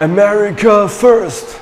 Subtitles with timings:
[0.00, 1.58] America First.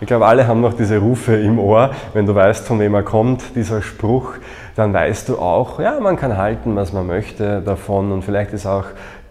[0.00, 1.90] Ich glaube, alle haben noch diese Rufe im Ohr.
[2.12, 4.34] Wenn du weißt, von wem er kommt, dieser Spruch,
[4.76, 8.12] dann weißt du auch, ja, man kann halten, was man möchte davon.
[8.12, 8.84] Und vielleicht ist auch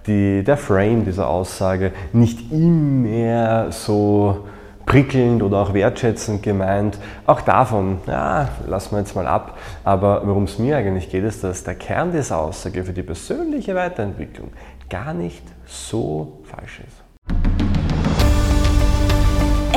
[0.08, 4.46] die, der Frame dieser Aussage nicht immer so
[4.86, 6.98] prickelnd oder auch wertschätzend gemeint.
[7.26, 9.58] Auch davon, ja, lassen wir jetzt mal ab.
[9.86, 13.74] Aber worum es mir eigentlich geht, ist, dass der Kern dieser Aussage für die persönliche
[13.74, 14.50] Weiterentwicklung
[14.90, 17.13] gar nicht so falsch ist.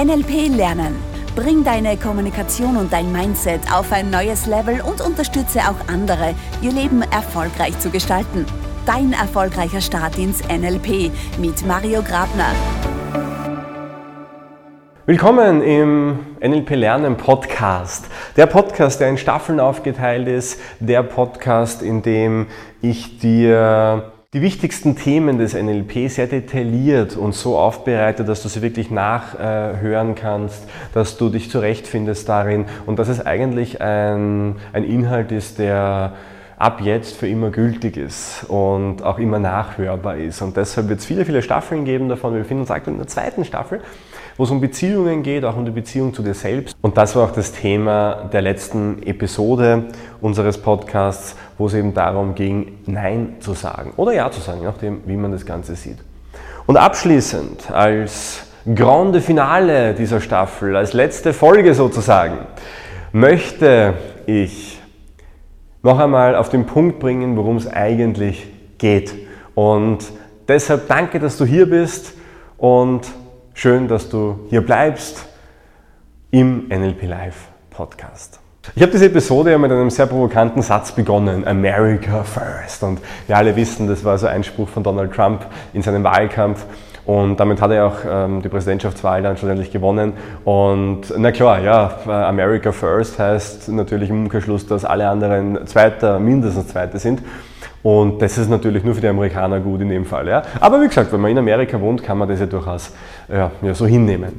[0.07, 0.95] NLP Lernen.
[1.35, 6.71] Bring deine Kommunikation und dein Mindset auf ein neues Level und unterstütze auch andere, ihr
[6.71, 8.47] Leben erfolgreich zu gestalten.
[8.87, 12.53] Dein erfolgreicher Start ins NLP mit Mario Grabner.
[15.07, 18.07] Willkommen im NLP Lernen Podcast.
[18.37, 22.47] Der Podcast, der in Staffeln aufgeteilt ist, der Podcast, in dem
[22.81, 28.61] ich dir die wichtigsten Themen des NLP sehr detailliert und so aufbereitet, dass du sie
[28.61, 35.33] wirklich nachhören kannst, dass du dich zurechtfindest darin und dass es eigentlich ein, ein Inhalt
[35.33, 36.13] ist, der
[36.59, 40.43] ab jetzt für immer gültig ist und auch immer nachhörbar ist.
[40.43, 42.35] Und deshalb wird es viele, viele Staffeln geben davon.
[42.35, 43.81] Wir befinden uns aktuell in der zweiten Staffel
[44.37, 46.77] wo es um Beziehungen geht, auch um die Beziehung zu dir selbst.
[46.83, 49.85] Und das war auch das Thema der letzten Episode
[50.21, 54.67] unseres Podcasts, wo es eben darum ging, Nein zu sagen oder Ja zu sagen, je
[54.67, 55.99] nachdem, wie man das Ganze sieht.
[56.67, 58.43] Und abschließend als
[58.75, 62.39] Grande Finale dieser Staffel, als letzte Folge sozusagen,
[63.13, 63.95] möchte
[64.27, 64.81] ich
[65.83, 68.49] noch einmal auf den Punkt bringen, worum es eigentlich
[68.79, 69.15] geht.
[69.55, 69.99] Und
[70.49, 72.15] deshalb danke, dass du hier bist
[72.59, 73.03] und
[73.59, 75.25] Schön, dass du hier bleibst
[76.31, 78.39] im NLP Live Podcast.
[78.75, 82.83] Ich habe diese Episode ja mit einem sehr provokanten Satz begonnen, America First.
[82.83, 86.67] Und wir alle wissen, das war so ein Spruch von Donald Trump in seinem Wahlkampf.
[87.07, 90.13] Und damit hat er auch ähm, die Präsidentschaftswahl dann schlussendlich gewonnen.
[90.45, 91.99] Und na klar, ja,
[92.29, 97.23] America First heißt natürlich im Umkehrschluss, dass alle anderen Zweiter, mindestens Zweite sind.
[97.87, 100.27] Und das ist natürlich nur für die Amerikaner gut in dem Fall.
[100.27, 100.43] Ja.
[100.59, 102.93] Aber wie gesagt, wenn man in Amerika wohnt, kann man das ja durchaus
[103.29, 104.33] ja, ja, so hinnehmen.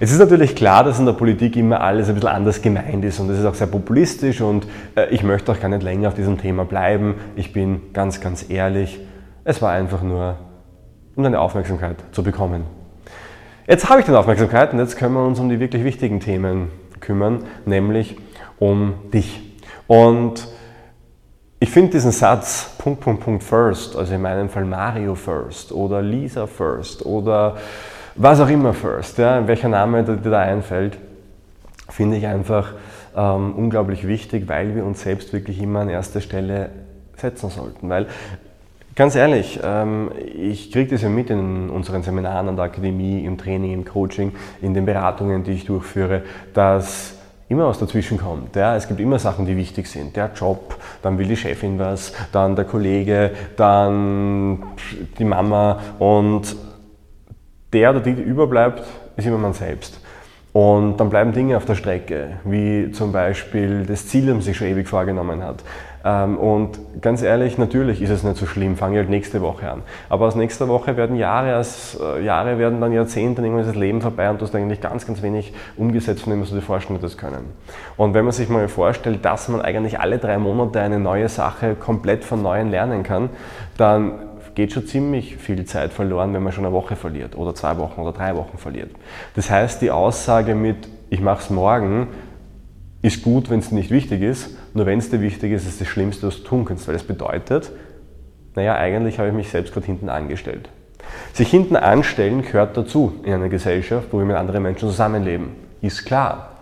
[0.00, 3.20] Es ist natürlich klar, dass in der Politik immer alles ein bisschen anders gemeint ist
[3.20, 4.66] und es ist auch sehr populistisch und
[4.96, 7.16] äh, ich möchte auch gar nicht länger auf diesem Thema bleiben.
[7.36, 8.98] Ich bin ganz, ganz ehrlich,
[9.44, 10.36] es war einfach nur,
[11.14, 12.62] um deine Aufmerksamkeit zu bekommen.
[13.66, 16.68] Jetzt habe ich deine Aufmerksamkeit und jetzt können wir uns um die wirklich wichtigen Themen
[17.00, 18.16] kümmern, nämlich
[18.58, 19.42] um dich.
[19.88, 20.48] Und
[21.64, 26.02] ich finde diesen Satz, Punkt, Punkt, Punkt, first, also in meinem Fall Mario first oder
[26.02, 27.56] Lisa first oder
[28.16, 30.98] was auch immer first, ja, welcher Name dir da einfällt,
[31.88, 32.74] finde ich einfach
[33.16, 36.68] ähm, unglaublich wichtig, weil wir uns selbst wirklich immer an erster Stelle
[37.16, 37.88] setzen sollten.
[37.88, 38.08] Weil
[38.96, 43.38] Ganz ehrlich, ähm, ich kriege das ja mit in unseren Seminaren an der Akademie, im
[43.38, 44.32] Training, im Coaching,
[44.62, 46.22] in den Beratungen, die ich durchführe,
[46.52, 47.13] dass
[47.48, 48.56] immer was dazwischen kommt.
[48.56, 48.76] Ja.
[48.76, 50.16] Es gibt immer Sachen, die wichtig sind.
[50.16, 54.62] Der Job, dann will die Chefin was, dann der Kollege, dann
[55.18, 56.56] die Mama und
[57.72, 58.82] der oder die, die überbleibt,
[59.16, 60.00] ist immer man selbst.
[60.52, 64.56] Und dann bleiben Dinge auf der Strecke, wie zum Beispiel das Ziel, das man sich
[64.56, 65.64] schon ewig vorgenommen hat.
[66.04, 69.82] Ähm, und ganz ehrlich, natürlich ist es nicht so schlimm, fange halt nächste Woche an.
[70.10, 73.74] Aber aus nächster Woche werden Jahre, als äh, Jahre werden dann Jahrzehnte, und irgendwann ist
[73.74, 76.56] das Leben vorbei und du hast eigentlich ganz, ganz wenig umgesetzt, von dem was du
[76.56, 77.52] dir vorstellen hättest können.
[77.96, 81.74] Und wenn man sich mal vorstellt, dass man eigentlich alle drei Monate eine neue Sache
[81.74, 83.30] komplett von Neuem lernen kann,
[83.78, 84.12] dann
[84.54, 88.00] geht schon ziemlich viel Zeit verloren, wenn man schon eine Woche verliert oder zwei Wochen
[88.00, 88.90] oder drei Wochen verliert.
[89.34, 92.08] Das heißt, die Aussage mit, ich mache es morgen,
[93.04, 95.86] ist gut, wenn es nicht wichtig ist, nur wenn es dir wichtig ist, ist das
[95.86, 97.70] Schlimmste, was du tun kannst, weil das bedeutet,
[98.54, 100.70] naja, eigentlich habe ich mich selbst gerade hinten angestellt.
[101.34, 105.50] Sich hinten anstellen gehört dazu in einer Gesellschaft, wo wir mit anderen Menschen zusammenleben.
[105.82, 106.60] Ist klar.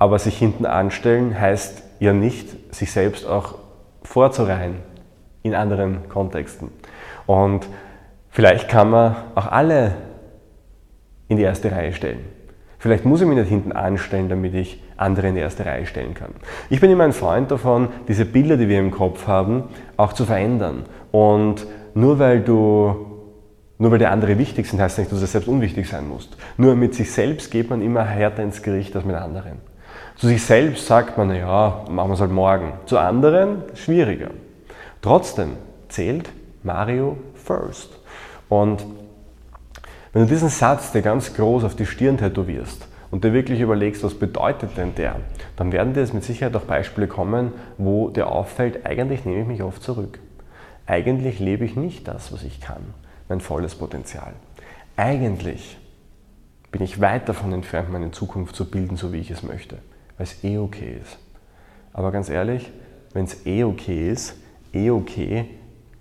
[0.00, 3.54] Aber sich hinten anstellen heißt ja nicht, sich selbst auch
[4.02, 4.78] vorzureihen
[5.44, 6.72] in anderen Kontexten.
[7.26, 7.68] Und
[8.30, 9.94] vielleicht kann man auch alle
[11.28, 12.33] in die erste Reihe stellen.
[12.84, 16.12] Vielleicht muss ich mich nicht hinten anstellen, damit ich andere in die erste Reihe stellen
[16.12, 16.32] kann.
[16.68, 19.62] Ich bin immer ein Freund davon, diese Bilder, die wir im Kopf haben,
[19.96, 20.84] auch zu verändern.
[21.10, 23.06] Und nur weil du
[23.78, 26.36] nur weil die andere wichtig sind, heißt nicht, dass du selbst unwichtig sein musst.
[26.58, 29.62] Nur mit sich selbst geht man immer härter ins Gericht als mit anderen.
[30.16, 32.74] Zu sich selbst sagt man, ja, machen wir es halt morgen.
[32.84, 34.28] Zu anderen schwieriger.
[35.00, 35.52] Trotzdem
[35.88, 36.28] zählt
[36.62, 37.98] Mario first.
[38.50, 38.84] Und
[40.14, 44.04] wenn du diesen Satz dir ganz groß auf die Stirn tätowierst und dir wirklich überlegst,
[44.04, 45.16] was bedeutet denn der,
[45.56, 49.62] dann werden dir mit Sicherheit auch Beispiele kommen, wo dir auffällt, eigentlich nehme ich mich
[49.64, 50.20] oft zurück.
[50.86, 52.94] Eigentlich lebe ich nicht das, was ich kann,
[53.28, 54.34] mein volles Potenzial.
[54.96, 55.78] Eigentlich
[56.70, 59.78] bin ich weit davon entfernt, meine Zukunft zu bilden, so wie ich es möchte,
[60.16, 61.18] weil es eh okay ist.
[61.92, 62.70] Aber ganz ehrlich,
[63.14, 64.36] wenn es eh okay ist,
[64.72, 65.46] eh okay,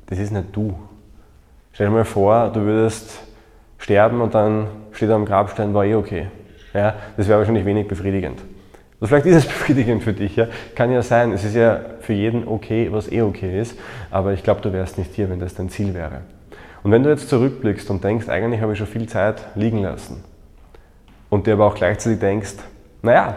[0.06, 0.76] das ist nicht du.
[1.72, 3.24] Stell dir mal vor, du würdest
[3.84, 6.28] sterben und dann steht am Grabstein, war eh okay.
[6.74, 8.42] Ja, das wäre wahrscheinlich wenig befriedigend.
[9.02, 10.48] Also vielleicht ist es befriedigend für dich, ja.
[10.74, 13.78] Kann ja sein, es ist ja für jeden okay, was eh okay ist,
[14.10, 16.22] aber ich glaube, du wärst nicht hier, wenn das dein Ziel wäre.
[16.84, 20.24] Und wenn du jetzt zurückblickst und denkst, eigentlich habe ich schon viel Zeit liegen lassen
[21.30, 22.56] und dir aber auch gleichzeitig denkst,
[23.02, 23.36] naja,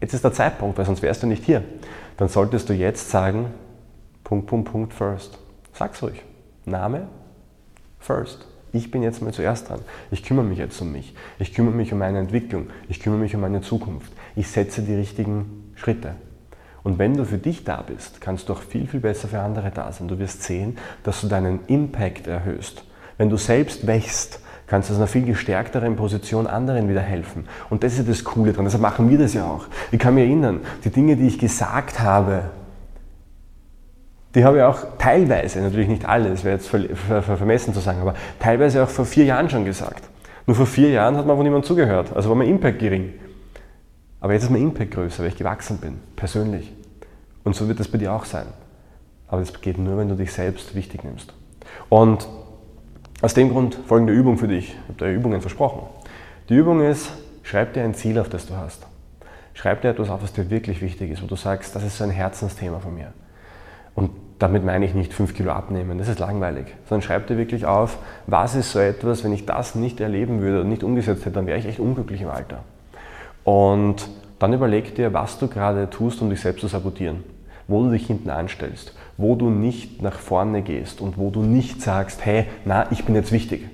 [0.00, 1.62] jetzt ist der Zeitpunkt, weil sonst wärst du nicht hier,
[2.16, 3.46] dann solltest du jetzt sagen,
[4.24, 5.38] Punkt, Punkt, Punkt, first.
[5.72, 6.24] Sag's ruhig.
[6.64, 7.06] Name,
[8.00, 8.44] first.
[8.72, 9.80] Ich bin jetzt mal zuerst dran.
[10.10, 11.14] Ich kümmere mich jetzt um mich.
[11.38, 12.68] Ich kümmere mich um meine Entwicklung.
[12.88, 14.12] Ich kümmere mich um meine Zukunft.
[14.36, 16.14] Ich setze die richtigen Schritte.
[16.82, 19.70] Und wenn du für dich da bist, kannst du auch viel, viel besser für andere
[19.70, 20.08] da sein.
[20.08, 22.84] Du wirst sehen, dass du deinen Impact erhöhst.
[23.16, 27.46] Wenn du selbst wächst, kannst du aus einer viel gestärkteren Position anderen wieder helfen.
[27.70, 28.64] Und das ist das Coole dran.
[28.64, 29.66] Deshalb machen wir das ja auch.
[29.90, 32.44] Ich kann mich erinnern, die Dinge, die ich gesagt habe,
[34.34, 38.14] die habe ich auch teilweise, natürlich nicht alle, das wäre jetzt vermessen zu sagen, aber
[38.38, 40.04] teilweise auch vor vier Jahren schon gesagt.
[40.46, 43.14] Nur vor vier Jahren hat mir von niemand zugehört, also war mein Impact gering.
[44.20, 46.72] Aber jetzt ist mein Impact größer, weil ich gewachsen bin, persönlich.
[47.44, 48.46] Und so wird das bei dir auch sein.
[49.28, 51.32] Aber das geht nur, wenn du dich selbst wichtig nimmst.
[51.88, 52.26] Und
[53.20, 54.70] aus dem Grund folgende Übung für dich.
[54.70, 55.82] Ich habe dir Übungen versprochen.
[56.48, 57.10] Die Übung ist,
[57.42, 58.86] schreib dir ein Ziel auf, das du hast.
[59.54, 62.04] Schreib dir etwas auf, was dir wirklich wichtig ist, wo du sagst, das ist so
[62.04, 63.12] ein Herzensthema von mir.
[63.98, 67.66] Und damit meine ich nicht 5 Kilo abnehmen, das ist langweilig, sondern schreib dir wirklich
[67.66, 67.98] auf,
[68.28, 71.48] was ist so etwas, wenn ich das nicht erleben würde und nicht umgesetzt hätte, dann
[71.48, 72.62] wäre ich echt unglücklich im Alter.
[73.42, 74.08] Und
[74.38, 77.24] dann überleg dir, was du gerade tust, um dich selbst zu sabotieren,
[77.66, 81.82] wo du dich hinten anstellst, wo du nicht nach vorne gehst und wo du nicht
[81.82, 83.68] sagst, hey, na, ich bin jetzt wichtig.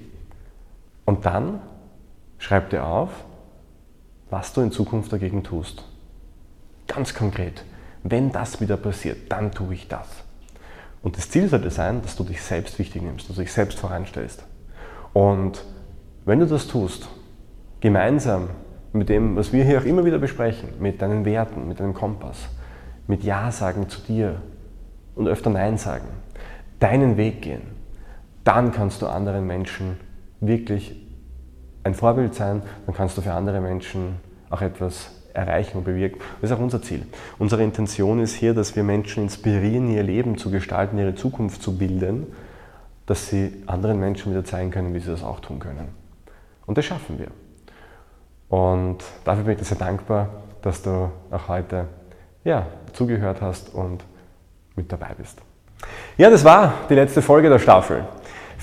[1.04, 1.60] Und dann
[2.38, 3.10] schreib dir auf,
[4.30, 5.84] was du in Zukunft dagegen tust.
[6.86, 7.62] Ganz konkret.
[8.04, 10.06] Wenn das wieder passiert, dann tue ich das.
[11.02, 13.78] Und das Ziel sollte sein, dass du dich selbst wichtig nimmst, dass du dich selbst
[13.78, 14.44] voranstellst.
[15.14, 15.64] Und
[16.26, 17.08] wenn du das tust,
[17.80, 18.50] gemeinsam
[18.92, 22.48] mit dem, was wir hier auch immer wieder besprechen, mit deinen Werten, mit deinem Kompass,
[23.06, 24.40] mit Ja sagen zu dir
[25.14, 26.08] und öfter Nein sagen,
[26.80, 27.62] deinen Weg gehen,
[28.44, 29.98] dann kannst du anderen Menschen
[30.40, 31.00] wirklich
[31.84, 34.16] ein Vorbild sein, dann kannst du für andere Menschen
[34.50, 36.20] auch etwas erreichen und bewirken.
[36.40, 37.06] Das ist auch unser Ziel.
[37.38, 41.76] Unsere Intention ist hier, dass wir Menschen inspirieren, ihr Leben zu gestalten, ihre Zukunft zu
[41.76, 42.28] bilden,
[43.06, 45.88] dass sie anderen Menschen wieder zeigen können, wie sie das auch tun können.
[46.66, 47.28] Und das schaffen wir.
[48.48, 50.28] Und dafür bin ich dir sehr dankbar,
[50.62, 51.86] dass du auch heute
[52.44, 54.04] ja, zugehört hast und
[54.76, 55.40] mit dabei bist.
[56.16, 58.04] Ja, das war die letzte Folge der Staffel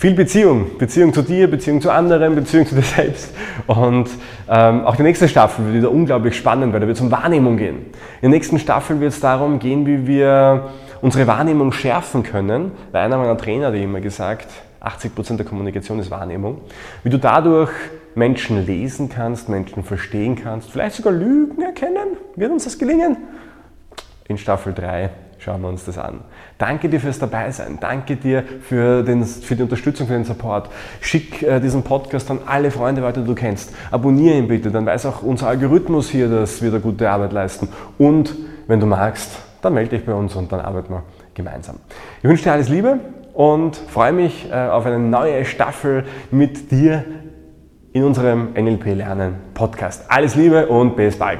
[0.02, 0.80] viel Beziehung.
[0.80, 3.36] Beziehung zu dir, Beziehung zu anderen, Beziehung zu dir selbst.
[3.68, 4.10] Und
[4.50, 7.56] ähm, auch die nächste Staffel wird wieder unglaublich spannend, weil da wird es um Wahrnehmung
[7.56, 7.86] gehen.
[8.20, 10.70] In der nächsten Staffel wird es darum gehen, wie wir
[11.04, 12.72] unsere Wahrnehmung schärfen können.
[12.92, 14.48] Weil einer meiner Trainer hat immer gesagt,
[14.82, 16.62] 80% der Kommunikation ist Wahrnehmung.
[17.04, 17.70] Wie du dadurch
[18.16, 22.18] Menschen lesen kannst, Menschen verstehen kannst, vielleicht sogar Lügen erkennen.
[22.36, 23.18] Wird uns das gelingen?
[24.28, 25.12] In Staffel 3
[25.44, 26.22] schauen wir uns das an.
[26.58, 27.80] Danke dir fürs Dabeisein.
[27.82, 30.70] Danke dir für, den, für die Unterstützung, für den Support.
[31.02, 33.74] Schick äh, diesen Podcast an alle Freunde weiter, die du kennst.
[33.90, 37.68] Abonniere ihn bitte, dann weiß auch unser Algorithmus hier, dass wir da gute Arbeit leisten.
[37.98, 38.36] Und
[38.68, 39.32] wenn du magst,
[39.62, 41.78] dann melde dich bei uns und dann arbeiten wir gemeinsam.
[42.22, 43.00] Ich wünsche dir alles Liebe
[43.34, 47.04] und freue mich äh, auf eine neue Staffel mit dir
[47.94, 50.06] in unserem NLP Lernen Podcast.
[50.10, 51.40] Alles Liebe und bis bald.